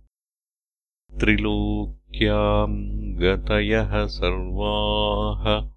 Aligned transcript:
त्रिलोक्याम् 1.19 2.77
गतयः 3.17 4.05
सर्वाः 4.05 5.71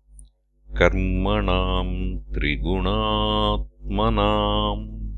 कर्मणाम् 0.76 2.34
त्रिगुणात्मनाम्। 2.34 5.16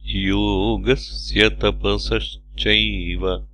योगस्य 0.00 1.48
तपसश्चैव 1.48 3.51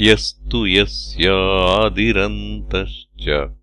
यस्तु 0.02 0.66
यस्यादिरन्तश्च। 0.66 3.56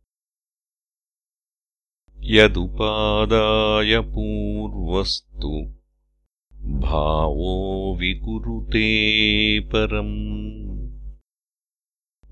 यदुपादाय 2.22 4.00
पूर्वस्तु 4.00 5.79
भावो 6.70 7.96
विकुरुते 8.00 9.60
परम्। 9.60 10.80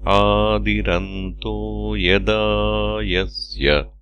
आदिरन्तो 0.08 1.96
यदा 1.96 2.98
यस्य 3.02 3.92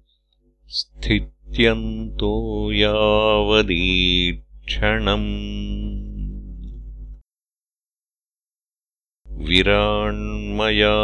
स्थित्यन्तो 0.67 2.33
यावदी 2.71 3.83
क्षणम्। 4.65 6.03
विराण्मया 9.45 10.95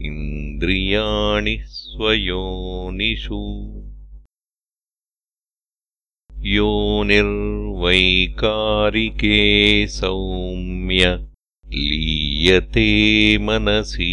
इन्द्रियाणि 0.02 1.58
स्वयोनिषु। 1.60 3.40
योनिर्वैकारिके 6.38 7.06
सौम्य 9.86 11.28
लीयते 11.66 12.88
मनसीश्वरे 13.38 14.06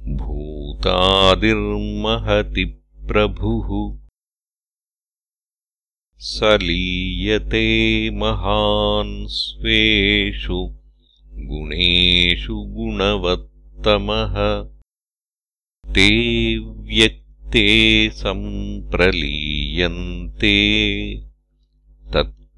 भूतादिर्महति 0.00 2.82
प्रभुः। 3.08 3.98
स 6.18 6.40
लीयते 6.42 8.10
महान् 8.10 9.26
स्वेषु 9.26 10.74
गुणेषु 11.32 12.54
गुणवत्तमः। 12.54 14.68
ते 15.94 16.58
व्यक्ते 16.58 18.10
सम्प्रलीयन्ते 18.10 20.54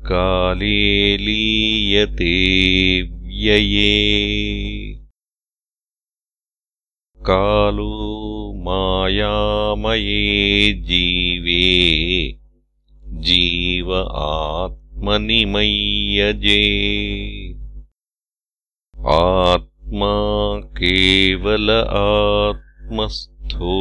तत्काले 0.07 1.17
लीयते 1.17 3.03
व्यये। 3.03 4.99
कालो 7.19 8.55
मायामये 8.55 10.73
जीवे 10.73 12.39
जीव 13.05 14.13
आत्मनिमय्यजे। 14.13 16.63
आत्मा 19.07 20.61
केवल 20.61 21.85
आत्मस्थो 21.89 23.75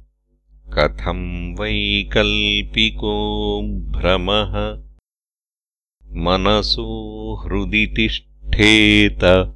कथम् 0.74 1.60
वैकल्पिको 1.60 3.62
भ्रमः? 3.62 4.82
मनसो 6.22 7.34
हृदि 7.34 7.86
तिष्ठेत। 7.86 9.54